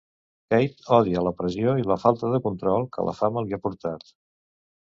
[0.53, 4.13] Kate odia la pressió i la falta de control que la fama li ha portat.